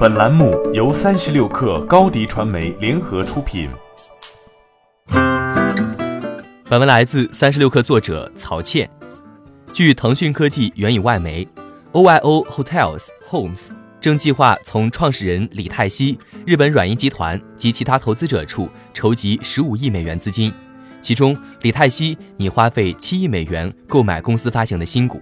[0.00, 3.68] 本栏目由三十六氪高低传媒联合出品。
[6.70, 8.88] 本文来自三十六氪作者曹倩。
[9.74, 11.46] 据腾讯科技援引外媒
[11.92, 13.68] ，OYO Hotels Homes
[14.00, 20.50] 正计划从创始人李泰熙、日本软银集团及其他投资者处筹集十五亿美元资金，
[21.02, 25.20] 其中李泰熙拟花费七亿美元购买公司发行的新股。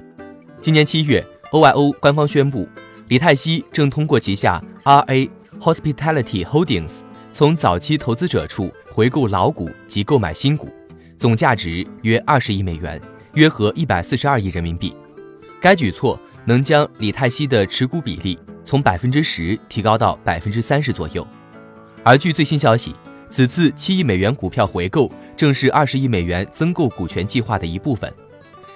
[0.61, 2.69] 今年七月，OYO 官方宣布。
[3.09, 5.31] 李泰熙正通过旗下 RA
[5.61, 6.97] Hospitality Holdings
[7.33, 10.69] 从早期投资者处回购老股及购买新股，
[11.17, 13.01] 总价值约二十亿美元，
[13.33, 14.95] 约合一百四十二亿人民币。
[15.59, 21.27] 该举措能将李泰熙的持股比例从百分之十提高到百分之三十左右。
[22.03, 22.95] 而据最新消息，
[23.31, 28.13] 此次七亿美元股票回购正是二十亿美元增购股权计划的一部分。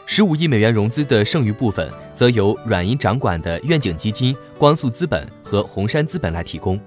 [0.05, 6.79] 十五亿美元融资的剩余部分，则由软银掌管的愿景基金、光速资本和红杉资本来提供。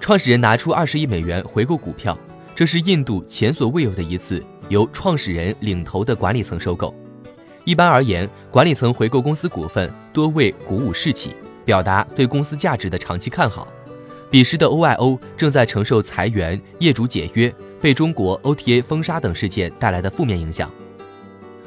[0.00, 2.18] 创始人拿出二十亿美元回购股票，
[2.54, 6.94] 这是印度前所未有的一次由创始人领头的管理层收购。
[7.64, 11.30] 一般而言，管理层回购公司股份多为鼓舞士气，
[11.64, 13.66] 表达对公司价值的长期看好。
[14.30, 20.70] 彼时的 OYO 正在承受裁员、业主解约、被中国 OTA 封杀等事件带来的负面影响。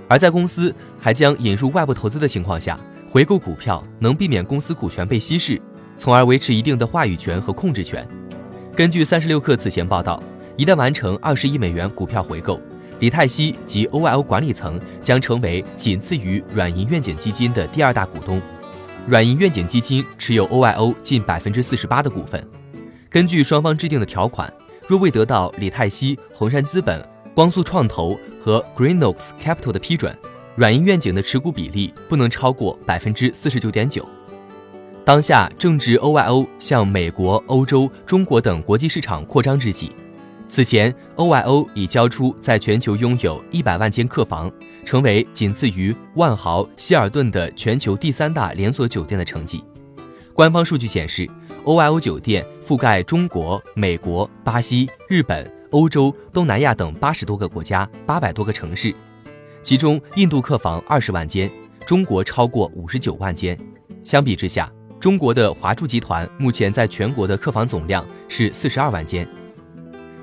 [0.08, 5.62] 而在公司还将引入外部投资的情况下，回购股票能避免公司股权被稀释，
[5.98, 8.08] 从而维持一定的话语权和控制权。
[8.76, 10.22] 根据三十六氪此前报道，
[10.56, 12.62] 一旦完成二十亿美元股票回购，
[13.00, 18.42] 李泰熙及 OYO 管理层将成为仅次于软银愿景基金的第二大股东。
[19.08, 22.46] 软银愿景基金持有 OYO 近百分之四十八的股份。
[23.10, 24.52] 根据双方制定的条款，
[24.88, 27.04] 若未得到李泰熙、红杉资本。
[27.38, 30.12] 光速创投和 Greenox Capital 的批准，
[30.56, 34.04] 软银愿景的持股比例不能超过百分之四十九点九。
[35.06, 39.92] 当下正值 OYO 向美国、欧洲、中国等国际市场扩张之际。
[40.50, 44.52] 此前，OYO 已交出在全球拥有一百万间客房，
[44.84, 49.64] 成为仅次于万豪、希尔顿的全球第三大连锁酒店的成绩。
[50.34, 51.30] 官方数据显示
[51.66, 55.56] ，OYO 酒店覆盖中国、美国、巴西、日本。
[55.72, 58.94] 欧洲、东南亚等八十多个国家、八百多个城市，
[59.62, 61.52] 其中印度客房二十万间，
[61.86, 63.58] 中国超过五十九万间。
[64.04, 69.28] 相比之下，中国的华住集团目前在全国的客房总量是四十二万间。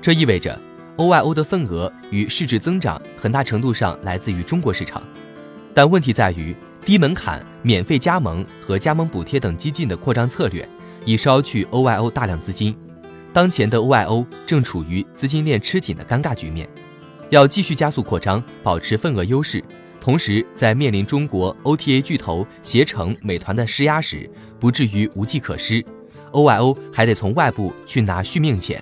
[0.01, 0.59] 这意味着
[0.97, 5.03] ，OYO 的份额与市值增长很大程度上来自于中国市场。
[5.75, 10.67] 但问题在于，低门槛、免费加盟和加盟补贴等激进的扩张策略，
[11.05, 12.75] 已烧去 OYO 大量资金。
[13.35, 16.69] 当前的 OYO 正处于资金链吃紧的尴尬局面，
[17.31, 19.61] 要继续加速扩张，保持份额优势，
[19.99, 25.85] 同时在面临中国 OTA 巨头携程、美团的施压时，不至于无计可施。
[26.31, 28.81] OYO 还得从外部去拿续命钱，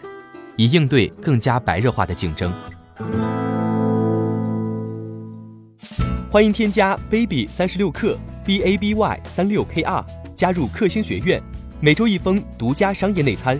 [0.55, 2.53] 以应对更加白热化的竞争。
[6.29, 8.15] 欢迎添加 baby 三十六克
[8.45, 11.41] b a b y 三六 k r 加入克星学院，
[11.79, 13.59] 每周一封独家商业内参。